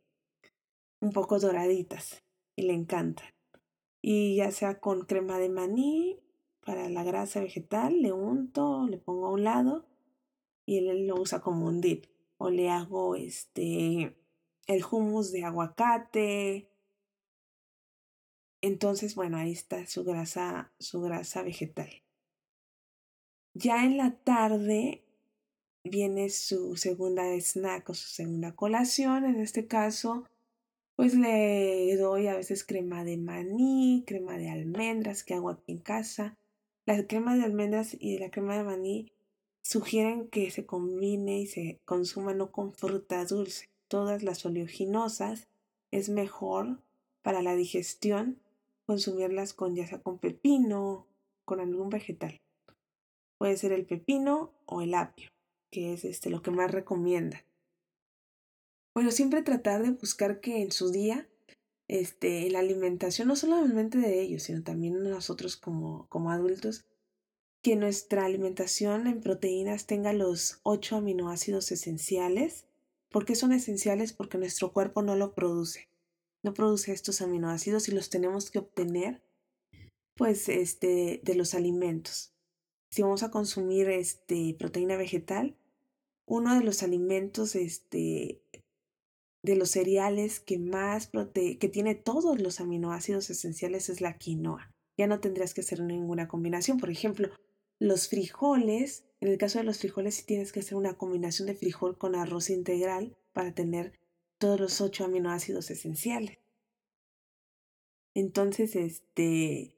un 1.02 1.12
poco 1.12 1.40
doraditas 1.40 2.24
y 2.56 2.64
le 2.64 2.74
encantan. 2.74 3.28
Y 4.02 4.36
ya 4.36 4.52
sea 4.52 4.80
con 4.80 5.06
crema 5.06 5.40
de 5.40 5.50
maní 5.50 6.20
para 6.64 6.90
la 6.90 7.04
grasa 7.04 7.40
vegetal, 7.40 8.02
le 8.02 8.12
unto, 8.12 8.88
le 8.88 8.98
pongo 8.98 9.28
a 9.28 9.32
un 9.32 9.44
lado 9.44 9.86
y 10.66 10.78
él 10.78 11.08
lo 11.08 11.16
usa 11.20 11.42
como 11.42 11.68
un 11.68 11.82
dip. 11.82 12.06
O 12.38 12.50
le 12.50 12.70
hago 12.70 13.16
este 13.16 14.16
el 14.68 14.84
hummus 14.84 15.32
de 15.32 15.44
aguacate. 15.44 16.68
Entonces, 18.62 19.16
bueno, 19.16 19.38
ahí 19.38 19.52
está 19.52 19.86
su 19.86 20.04
grasa, 20.04 20.72
su 20.80 21.02
grasa 21.02 21.44
vegetal. 21.44 21.90
Ya 23.54 23.86
en 23.86 23.98
la 23.98 24.12
tarde 24.12 25.04
viene 25.84 26.30
su 26.30 26.76
segunda 26.76 27.24
snack 27.40 27.90
o 27.90 27.94
su 27.94 28.08
segunda 28.10 28.56
colación. 28.56 29.26
En 29.26 29.40
este 29.40 29.68
caso, 29.68 30.26
pues 30.96 31.14
le 31.14 31.96
doy 31.98 32.28
a 32.28 32.36
veces 32.36 32.64
crema 32.64 33.04
de 33.04 33.18
maní, 33.18 34.04
crema 34.08 34.38
de 34.38 34.50
almendras 34.50 35.24
que 35.24 35.36
hago 35.36 35.50
aquí 35.50 35.72
en 35.72 35.80
casa. 35.80 36.38
La 36.86 37.06
crema 37.08 37.36
de 37.36 37.44
almendras 37.44 37.96
y 38.00 38.18
la 38.18 38.32
crema 38.32 38.58
de 38.58 38.64
maní 38.64 39.12
sugieren 39.62 40.28
que 40.28 40.52
se 40.52 40.66
combine 40.66 41.40
y 41.40 41.48
se 41.48 41.80
consuma 41.86 42.34
no 42.34 42.52
con 42.52 42.74
fruta 42.74 43.26
dulce. 43.26 43.70
Todas 43.88 44.24
las 44.24 44.46
oleaginosas 44.46 45.48
es 45.92 46.10
mejor 46.10 46.82
para 47.22 47.42
la 47.42 47.56
digestión 47.56 48.40
consumirlas 48.86 49.54
con 49.54 49.76
ya 49.76 49.88
sea 49.88 50.02
con 50.02 50.20
pepino, 50.20 51.08
con 51.44 51.60
algún 51.60 51.90
vegetal. 51.90 52.40
Puede 53.38 53.58
ser 53.58 53.72
el 53.72 53.86
pepino 53.86 54.54
o 54.66 54.82
el 54.82 54.94
apio 54.94 55.30
que 55.76 55.92
es 55.92 56.06
este, 56.06 56.30
lo 56.30 56.42
que 56.42 56.52
más 56.52 56.72
recomienda. 56.72 57.44
Bueno, 58.94 59.12
siempre 59.12 59.42
tratar 59.42 59.84
de 59.84 59.92
buscar 59.92 60.40
que 60.40 60.62
en 60.62 60.72
su 60.72 60.90
día 60.90 61.28
este, 61.90 62.50
la 62.50 62.60
alimentación, 62.60 63.28
no 63.28 63.36
solamente 63.36 63.98
de 63.98 64.22
ellos, 64.22 64.44
sino 64.44 64.64
también 64.64 65.04
nosotros 65.04 65.58
como, 65.58 66.08
como 66.08 66.32
adultos, 66.32 66.86
que 67.62 67.76
nuestra 67.76 68.24
alimentación 68.24 69.08
en 69.08 69.20
proteínas 69.20 69.86
tenga 69.86 70.14
los 70.14 70.62
ocho 70.64 70.96
aminoácidos 70.96 71.74
esenciales. 71.74 72.66
¿Por 73.16 73.24
qué 73.24 73.36
son 73.36 73.54
esenciales? 73.54 74.12
Porque 74.12 74.38
nuestro 74.38 74.74
cuerpo 74.74 75.02
no 75.02 75.16
lo 75.16 75.34
produce. 75.34 75.88
No 76.44 76.54
produce 76.54 76.92
estos 76.92 77.22
aminoácidos 77.22 77.88
y 77.88 77.94
los 77.94 78.10
tenemos 78.10 78.52
que 78.52 78.60
obtener 78.60 79.24
pues 80.18 80.50
este 80.50 81.22
de 81.24 81.36
los 81.36 81.54
alimentos. 81.54 82.34
Si 82.92 83.04
vamos 83.04 83.24
a 83.24 83.32
consumir 83.32 83.90
este 83.90 84.54
proteína 84.60 84.98
vegetal, 84.98 85.56
uno 86.26 86.56
de 86.56 86.66
los 86.66 86.84
alimentos 86.84 87.56
este, 87.56 88.42
de 89.44 89.56
los 89.56 89.72
cereales 89.72 90.42
que 90.42 90.60
más 90.60 91.08
prote 91.08 91.58
que 91.58 91.70
tiene 91.70 91.96
todos 91.96 92.42
los 92.42 92.60
aminoácidos 92.60 93.30
esenciales 93.30 93.88
es 93.88 94.02
la 94.02 94.18
quinoa. 94.18 94.76
Ya 94.98 95.08
no 95.08 95.22
tendrías 95.22 95.54
que 95.54 95.62
hacer 95.62 95.80
ninguna 95.82 96.28
combinación. 96.28 96.80
Por 96.80 96.90
ejemplo, 96.90 97.30
los 97.80 98.10
frijoles, 98.10 99.06
en 99.26 99.34
el 99.34 99.38
caso 99.38 99.60
de 99.60 99.66
los 99.66 99.80
frijoles, 99.80 100.16
sí 100.16 100.26
tienes 100.26 100.52
que 100.52 100.60
hacer 100.60 100.76
una 100.76 100.98
combinación 100.98 101.48
de 101.48 101.56
frijol 101.56 101.98
con 101.98 102.16
arroz 102.16 102.50
integral 102.50 103.16
para 103.34 103.54
tener 103.54 104.00
todos 104.38 104.60
los 104.60 104.82
ocho 104.82 105.06
aminoácidos 105.06 105.72
esenciales. 105.72 106.40
Entonces, 108.14 108.76
este, 108.76 109.76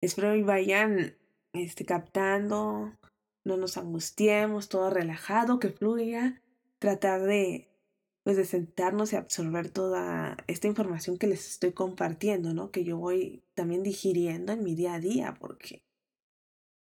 espero 0.00 0.34
y 0.36 0.42
vayan 0.42 1.16
este, 1.52 1.84
captando 1.84 2.96
no 3.46 3.56
nos 3.56 3.76
angustiemos, 3.76 4.68
todo 4.68 4.90
relajado, 4.90 5.60
que 5.60 5.70
fluya, 5.70 6.42
tratar 6.78 7.22
de 7.22 7.68
pues 8.24 8.36
de 8.36 8.44
sentarnos 8.44 9.12
y 9.12 9.16
absorber 9.16 9.70
toda 9.70 10.36
esta 10.48 10.66
información 10.66 11.16
que 11.16 11.28
les 11.28 11.46
estoy 11.46 11.70
compartiendo, 11.70 12.52
¿no? 12.52 12.72
Que 12.72 12.82
yo 12.82 12.98
voy 12.98 13.44
también 13.54 13.84
digiriendo 13.84 14.52
en 14.52 14.64
mi 14.64 14.74
día 14.74 14.94
a 14.94 15.00
día, 15.00 15.36
porque 15.38 15.84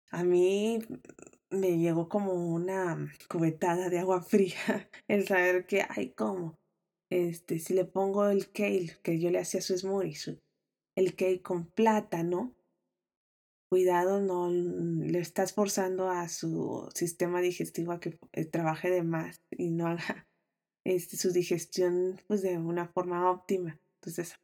a 0.10 0.24
mí 0.24 0.80
me 1.56 1.78
llegó 1.78 2.10
como 2.10 2.34
una 2.34 3.12
cubetada 3.30 3.90
de 3.90 4.00
agua 4.00 4.22
fría 4.24 4.90
el 5.08 5.28
saber 5.28 5.66
que, 5.66 5.86
ay, 5.88 6.12
¿cómo? 6.12 6.58
Este, 7.10 7.60
si 7.60 7.74
le 7.74 7.86
pongo 7.86 8.28
el 8.28 8.52
kale, 8.52 8.98
que 9.04 9.20
yo 9.20 9.30
le 9.30 9.40
hacía 9.40 9.62
su 9.62 9.78
smoothie, 9.78 10.40
el 10.96 11.16
kale 11.16 11.42
con 11.42 11.66
plátano, 11.66 12.56
cuidado, 13.70 14.22
no 14.22 14.50
le 14.50 15.20
estás 15.20 15.54
forzando 15.54 16.10
a 16.10 16.30
su 16.30 16.90
sistema 16.94 17.42
digestivo 17.42 17.92
a 17.92 18.00
que 18.00 18.18
eh, 18.34 18.46
trabaje 18.46 18.90
de 18.90 19.04
más 19.04 19.42
y 19.52 19.70
no 19.70 19.88
haga 19.88 20.28
este, 20.86 21.18
su 21.18 21.32
digestión 21.32 22.22
pues 22.28 22.42
de 22.42 22.58
una 22.58 22.88
forma 22.88 23.30
óptima. 23.30 23.80
Entonces 23.96 24.36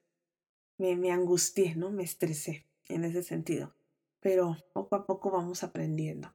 me, 0.77 0.95
me 0.97 1.11
angustié, 1.11 1.75
¿no? 1.75 1.91
Me 1.91 2.03
estresé 2.03 2.65
en 2.89 3.05
ese 3.05 3.23
sentido. 3.23 3.73
pero 4.19 4.57
poco 4.73 4.95
a 4.95 5.05
poco 5.05 5.31
vamos 5.31 5.63
aprendiendo. 5.63 6.33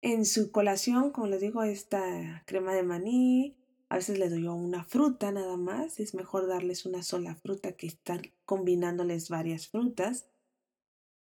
En 0.00 0.24
su 0.24 0.52
colación, 0.52 1.10
como 1.10 1.26
les 1.26 1.40
digo, 1.40 1.62
esta 1.64 2.44
crema 2.46 2.72
de 2.74 2.84
maní, 2.84 3.56
a 3.88 3.96
veces 3.96 4.18
le 4.18 4.28
doy 4.28 4.46
una 4.46 4.84
fruta 4.84 5.32
nada 5.32 5.56
más. 5.56 5.98
Es 5.98 6.14
mejor 6.14 6.46
darles 6.46 6.86
una 6.86 7.02
sola 7.02 7.34
fruta 7.34 7.72
que 7.72 7.86
estar 7.86 8.20
combinándoles 8.44 9.28
varias 9.28 9.68
frutas. 9.68 10.28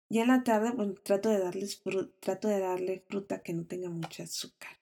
Y 0.08 0.18
en 0.18 0.28
la 0.28 0.42
tarde, 0.42 0.70
bueno, 0.70 0.94
trato 0.94 1.28
de 1.28 1.38
darles 1.38 1.82
trato 2.20 2.48
de 2.48 2.60
darle 2.60 3.04
fruta 3.08 3.42
que 3.42 3.52
no 3.52 3.66
tenga 3.66 3.90
mucho 3.90 4.22
azúcar. 4.22 4.78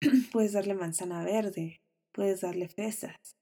puedes 0.32 0.52
darle 0.52 0.74
manzana 0.74 1.24
verde, 1.24 1.82
puedes 2.12 2.40
darle 2.40 2.68
fresas, 2.68 3.36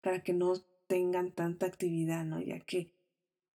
para 0.00 0.22
que 0.22 0.32
no 0.32 0.54
tengan 0.86 1.32
tanta 1.32 1.66
actividad, 1.66 2.24
¿no? 2.24 2.40
Ya 2.40 2.60
que 2.60 2.90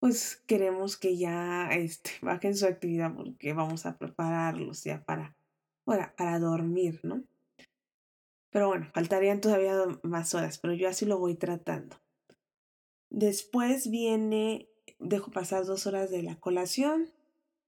pues 0.04 0.42
queremos 0.46 0.98
que 0.98 1.16
ya 1.16 1.70
este, 1.72 2.10
bajen 2.20 2.54
su 2.54 2.66
actividad 2.66 3.14
porque 3.16 3.54
vamos 3.54 3.86
a 3.86 3.96
prepararlos 3.96 4.84
ya 4.84 5.02
para, 5.02 5.34
para, 5.84 6.14
para 6.14 6.38
dormir, 6.38 7.00
¿no? 7.04 7.24
Pero 8.50 8.68
bueno, 8.68 8.90
faltarían 8.92 9.40
todavía 9.40 9.82
más 10.02 10.34
horas, 10.34 10.58
pero 10.58 10.74
yo 10.74 10.90
así 10.90 11.06
lo 11.06 11.18
voy 11.18 11.36
tratando. 11.36 11.96
Después 13.08 13.90
viene, 13.90 14.68
dejo 14.98 15.30
pasar 15.30 15.64
dos 15.64 15.86
horas 15.86 16.10
de 16.10 16.22
la 16.22 16.38
colación 16.38 17.10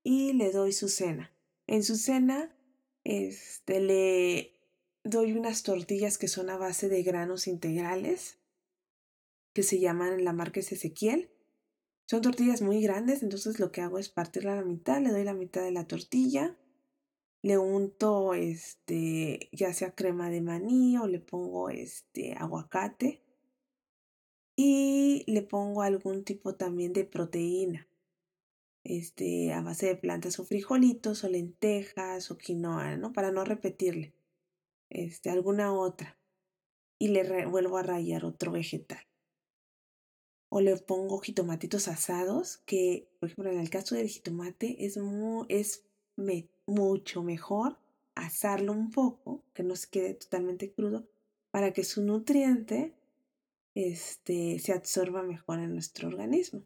y 0.03 0.35
le 0.35 0.53
doy 0.53 0.73
su 0.73 0.91
cena. 0.91 1.35
En 1.67 1.83
su 1.83 1.97
cena, 1.97 2.55
este, 3.03 3.81
le 3.81 4.61
doy 5.05 5.33
unas 5.33 5.63
tortillas 5.63 6.19
que 6.19 6.29
son 6.29 6.51
a 6.51 6.59
base 6.59 6.91
de 6.91 7.03
granos 7.03 7.47
integrales, 7.47 8.41
que 9.55 9.63
se 9.63 9.81
llaman 9.81 10.23
la 10.23 10.35
marca 10.35 10.61
Ezequiel. 10.61 11.31
Son 12.09 12.23
tortillas 12.23 12.63
muy 12.63 12.81
grandes, 12.81 13.25
entonces 13.25 13.59
lo 13.59 13.73
que 13.73 13.81
hago 13.81 13.99
es 13.99 14.09
partirla 14.09 14.53
a 14.53 14.57
la 14.57 14.65
mitad, 14.65 15.01
le 15.01 15.11
doy 15.11 15.25
la 15.25 15.35
mitad 15.35 15.63
de 15.63 15.73
la 15.73 15.89
tortilla, 15.89 16.57
le 17.43 17.59
unto 17.59 18.35
este, 18.35 19.49
ya 19.53 19.73
sea 19.73 19.95
crema 19.95 20.31
de 20.31 20.41
maní 20.41 20.99
o 20.99 21.09
le 21.09 21.19
pongo 21.19 21.69
este 21.69 22.35
aguacate 22.35 23.23
y 24.57 25.25
le 25.27 25.43
pongo 25.43 25.83
algún 25.83 26.25
tipo 26.25 26.55
también 26.55 26.93
de 26.93 27.05
proteína. 27.05 27.89
Este, 28.85 29.53
a 29.53 29.63
base 29.63 29.87
de 29.87 29.97
plantas 29.97 30.39
o 30.39 30.45
frijolitos 30.45 31.25
o 31.25 31.29
lentejas 31.29 32.31
o 32.31 32.39
quinoa, 32.39 32.97
¿no? 32.97 33.13
Para 33.13 33.33
no 33.33 33.45
repetirle. 33.45 34.15
Este, 34.91 35.29
alguna 35.29 35.75
otra. 35.75 36.19
Y 36.99 37.09
le 37.09 37.47
vuelvo 37.47 37.79
a 37.79 37.83
rayar 37.83 38.25
otro 38.25 38.53
vegetal. 38.53 39.05
O 40.49 40.61
le 40.61 40.77
pongo 40.77 41.19
jitomatitos 41.19 41.89
asados, 41.89 42.59
que, 42.67 43.09
por 43.19 43.29
ejemplo, 43.29 43.53
en 43.53 43.61
el 43.61 43.71
caso 43.71 43.95
del 43.95 44.09
jitomate 44.09 44.85
es, 44.85 44.99
es 45.49 45.85
mucho 46.67 47.23
mejor 47.23 47.79
asarlo 48.15 48.73
un 48.73 48.91
poco, 48.91 49.45
que 49.55 49.63
no 49.63 49.77
se 49.77 49.89
quede 49.89 50.15
totalmente 50.15 50.73
crudo, 50.73 51.07
para 51.51 51.73
que 51.73 51.85
su 51.85 52.03
nutriente 52.03 52.95
este, 53.75 54.59
se 54.59 54.73
absorba 54.73 55.23
mejor 55.23 55.59
en 55.61 55.73
nuestro 55.73 56.09
organismo. 56.09 56.63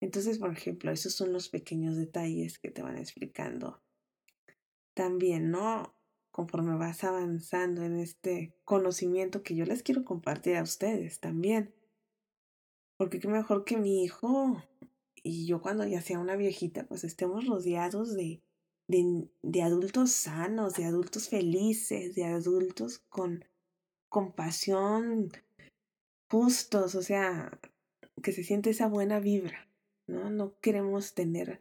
Entonces, 0.00 0.38
por 0.38 0.50
ejemplo, 0.50 0.90
esos 0.90 1.14
son 1.14 1.32
los 1.32 1.48
pequeños 1.48 1.96
detalles 1.96 2.58
que 2.58 2.70
te 2.70 2.82
van 2.82 2.98
explicando. 2.98 3.80
También, 4.94 5.50
¿no? 5.50 5.94
Conforme 6.30 6.76
vas 6.76 7.04
avanzando 7.04 7.84
en 7.84 8.00
este 8.00 8.54
conocimiento 8.64 9.42
que 9.42 9.54
yo 9.54 9.64
les 9.64 9.82
quiero 9.82 10.04
compartir 10.04 10.56
a 10.56 10.62
ustedes 10.62 11.20
también. 11.20 11.72
Porque 13.02 13.18
qué 13.18 13.26
mejor 13.26 13.64
que 13.64 13.76
mi 13.76 14.04
hijo 14.04 14.62
y 15.24 15.44
yo 15.46 15.60
cuando 15.60 15.84
ya 15.84 16.00
sea 16.00 16.20
una 16.20 16.36
viejita, 16.36 16.84
pues 16.86 17.02
estemos 17.02 17.48
rodeados 17.48 18.14
de 18.14 18.40
de, 18.86 19.62
adultos 19.62 20.12
sanos, 20.12 20.74
de 20.74 20.84
adultos 20.84 21.28
felices, 21.28 22.14
de 22.14 22.26
adultos 22.26 23.00
con 23.08 23.44
compasión, 24.08 25.32
justos, 26.30 26.94
o 26.94 27.02
sea, 27.02 27.58
que 28.22 28.30
se 28.30 28.44
siente 28.44 28.70
esa 28.70 28.86
buena 28.86 29.18
vibra, 29.18 29.66
¿no? 30.06 30.30
No 30.30 30.54
queremos 30.60 31.14
tener, 31.14 31.60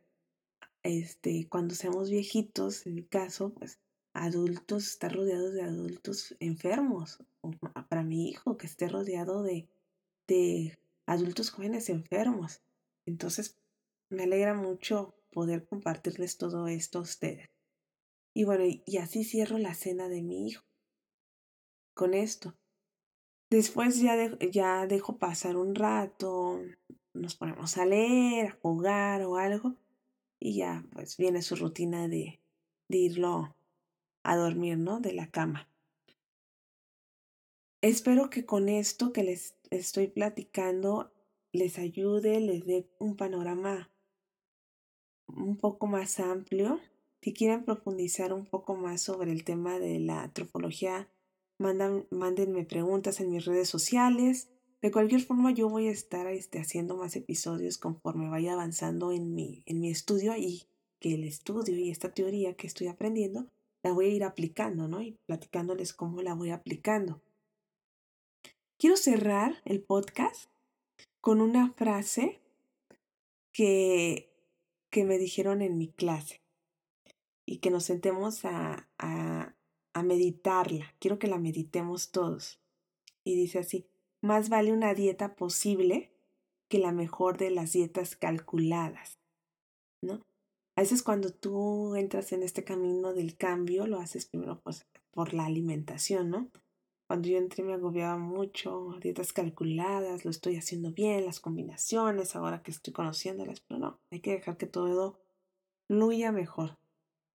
este, 0.84 1.48
cuando 1.50 1.74
seamos 1.74 2.12
viejitos, 2.12 2.86
en 2.86 2.94
mi 2.94 3.04
caso, 3.04 3.50
pues, 3.50 3.80
adultos, 4.14 4.86
estar 4.86 5.12
rodeados 5.12 5.54
de 5.54 5.64
adultos 5.64 6.36
enfermos, 6.40 7.18
para 7.90 8.04
mi 8.04 8.30
hijo, 8.30 8.58
que 8.58 8.68
esté 8.68 8.88
rodeado 8.88 9.42
de, 9.42 9.68
de 10.28 10.78
adultos 11.12 11.52
jóvenes 11.52 11.90
enfermos. 11.90 12.62
Entonces, 13.06 13.60
me 14.10 14.24
alegra 14.24 14.54
mucho 14.54 15.16
poder 15.32 15.66
compartirles 15.66 16.38
todo 16.38 16.68
esto 16.68 17.00
a 17.00 17.04
ustedes. 17.04 17.50
Y 18.34 18.46
bueno, 18.46 18.64
y 18.66 18.98
así 18.98 19.24
cierro 19.24 19.58
la 19.58 19.74
cena 19.74 20.08
de 20.08 20.22
mi 20.22 20.48
hijo. 20.48 20.64
Con 21.94 22.14
esto. 22.14 22.56
Después 23.50 24.00
ya, 24.00 24.16
ya 24.52 24.88
dejo 24.88 25.18
pasar 25.18 25.58
un 25.58 25.76
rato, 25.76 26.62
nos 27.14 27.36
ponemos 27.36 27.78
a 27.78 27.86
leer, 27.86 28.48
a 28.48 28.58
jugar 28.62 29.24
o 29.24 29.36
algo, 29.36 29.76
y 30.40 30.56
ya 30.56 30.86
pues 30.94 31.18
viene 31.18 31.42
su 31.42 31.58
rutina 31.58 32.08
de, 32.08 32.40
de 32.88 32.98
irlo 32.98 33.54
a 34.24 34.36
dormir, 34.38 34.78
¿no? 34.78 35.02
De 35.02 35.12
la 35.12 35.30
cama. 35.30 35.71
Espero 37.82 38.30
que 38.30 38.46
con 38.46 38.70
esto 38.70 39.12
que 39.12 39.24
les 39.24 39.56
estoy 39.72 40.08
platicando 40.08 41.12
les 41.52 41.80
ayude, 41.80 42.40
les 42.40 42.64
dé 42.64 42.88
un 43.00 43.16
panorama 43.16 43.90
un 45.28 45.58
poco 45.58 45.88
más 45.88 46.20
amplio. 46.20 46.80
Si 47.24 47.34
quieren 47.34 47.66
profundizar 47.66 48.34
un 48.34 48.46
poco 48.46 48.76
más 48.76 49.02
sobre 49.02 49.32
el 49.32 49.44
tema 49.44 49.80
de 49.80 50.00
la 50.00 50.22
antropología, 50.22 51.10
mandan, 51.58 52.06
mándenme 52.12 52.66
preguntas 52.66 53.20
en 53.20 53.32
mis 53.32 53.46
redes 53.46 53.70
sociales. 53.70 54.52
De 54.84 54.92
cualquier 54.92 55.22
forma, 55.22 55.52
yo 55.52 55.68
voy 55.68 55.88
a 55.88 55.92
estar 55.92 56.28
este, 56.28 56.60
haciendo 56.60 56.96
más 56.98 57.16
episodios 57.16 57.80
conforme 57.80 58.30
vaya 58.30 58.54
avanzando 58.54 59.12
en 59.12 59.34
mi, 59.34 59.64
en 59.66 59.80
mi 59.80 59.90
estudio 59.90 60.38
y 60.38 60.68
que 61.00 61.16
el 61.16 61.24
estudio 61.24 61.76
y 61.76 61.90
esta 61.90 62.14
teoría 62.14 62.54
que 62.54 62.68
estoy 62.68 62.88
aprendiendo 62.90 63.48
la 63.82 63.92
voy 63.92 64.06
a 64.06 64.10
ir 64.10 64.24
aplicando, 64.24 64.88
¿no? 64.88 65.02
Y 65.02 65.18
platicándoles 65.26 65.94
cómo 65.94 66.22
la 66.22 66.36
voy 66.36 66.52
aplicando. 66.52 67.24
Quiero 68.82 68.98
cerrar 68.98 69.62
el 69.66 69.84
podcast 69.84 70.50
con 71.22 71.40
una 71.40 71.72
frase 71.74 72.42
que 73.54 74.28
que 74.90 75.04
me 75.04 75.20
dijeron 75.20 75.62
en 75.62 75.78
mi 75.78 75.88
clase 75.88 76.42
y 77.46 77.60
que 77.60 77.70
nos 77.70 77.84
sentemos 77.86 78.44
a, 78.44 78.90
a, 78.98 79.54
a 79.94 80.04
meditarla. 80.04 80.96
Quiero 80.98 81.20
que 81.20 81.28
la 81.28 81.38
meditemos 81.38 82.10
todos. 82.10 82.60
Y 83.24 83.36
dice 83.36 83.60
así, 83.60 83.86
más 84.20 84.50
vale 84.50 84.74
una 84.74 84.96
dieta 84.96 85.36
posible 85.36 86.12
que 86.68 86.80
la 86.80 86.92
mejor 86.92 87.38
de 87.38 87.52
las 87.52 87.74
dietas 87.74 88.16
calculadas, 88.16 89.20
¿no? 90.02 90.26
A 90.76 90.82
veces 90.82 91.04
cuando 91.04 91.30
tú 91.30 91.96
entras 91.96 92.32
en 92.32 92.42
este 92.42 92.64
camino 92.64 93.14
del 93.14 93.38
cambio, 93.38 93.86
lo 93.86 94.00
haces 94.00 94.26
primero 94.26 94.60
pues, 94.64 94.88
por 95.12 95.36
la 95.36 95.46
alimentación, 95.46 96.32
¿no? 96.32 96.50
Cuando 97.12 97.28
yo 97.28 97.40
entré 97.40 97.62
me 97.62 97.74
agobiaba 97.74 98.18
mucho, 98.18 98.96
dietas 99.02 99.34
calculadas, 99.34 100.24
lo 100.24 100.32
estoy 100.32 100.56
haciendo 100.56 100.94
bien, 100.94 101.26
las 101.26 101.42
combinaciones, 101.42 102.38
ahora 102.38 102.64
que 102.64 102.72
estoy 102.72 102.94
conociéndolas, 102.94 103.60
pero 103.60 103.82
no, 103.82 104.00
hay 104.12 104.22
que 104.22 104.32
dejar 104.32 104.56
que 104.56 104.66
todo 104.66 105.20
fluya 105.88 106.32
mejor, 106.32 106.78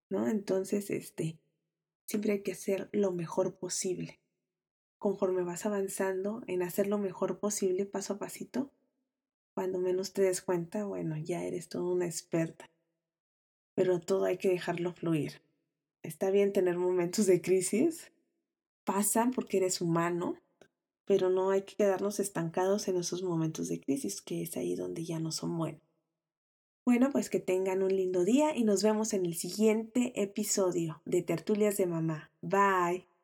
¿no? 0.08 0.28
Entonces, 0.28 0.88
este, 0.88 1.38
siempre 2.06 2.32
hay 2.32 2.42
que 2.42 2.52
hacer 2.52 2.88
lo 2.90 3.12
mejor 3.12 3.56
posible. 3.56 4.18
Conforme 4.96 5.42
vas 5.42 5.66
avanzando 5.66 6.42
en 6.46 6.62
hacer 6.62 6.86
lo 6.86 6.96
mejor 6.96 7.38
posible 7.38 7.84
paso 7.84 8.14
a 8.14 8.18
pasito, 8.18 8.70
cuando 9.52 9.78
menos 9.78 10.14
te 10.14 10.22
des 10.22 10.40
cuenta, 10.40 10.86
bueno, 10.86 11.18
ya 11.18 11.44
eres 11.44 11.68
toda 11.68 11.84
una 11.92 12.06
experta. 12.06 12.64
Pero 13.74 14.00
todo 14.00 14.24
hay 14.24 14.38
que 14.38 14.48
dejarlo 14.48 14.94
fluir. 14.94 15.42
Está 16.02 16.30
bien 16.30 16.54
tener 16.54 16.78
momentos 16.78 17.26
de 17.26 17.42
crisis, 17.42 18.10
pasan 18.86 19.32
porque 19.32 19.58
eres 19.58 19.82
humano, 19.82 20.38
pero 21.04 21.28
no 21.28 21.50
hay 21.50 21.62
que 21.62 21.76
quedarnos 21.76 22.18
estancados 22.20 22.88
en 22.88 22.96
esos 22.96 23.22
momentos 23.22 23.68
de 23.68 23.80
crisis, 23.80 24.22
que 24.22 24.40
es 24.40 24.56
ahí 24.56 24.74
donde 24.74 25.04
ya 25.04 25.20
no 25.20 25.32
son 25.32 25.58
buenos. 25.58 25.82
Bueno, 26.86 27.10
pues 27.10 27.28
que 27.28 27.40
tengan 27.40 27.82
un 27.82 27.94
lindo 27.94 28.24
día 28.24 28.56
y 28.56 28.62
nos 28.62 28.82
vemos 28.82 29.12
en 29.12 29.26
el 29.26 29.34
siguiente 29.34 30.12
episodio 30.22 31.02
de 31.04 31.20
Tertulias 31.20 31.76
de 31.76 31.86
Mamá. 31.86 32.30
Bye. 32.40 33.15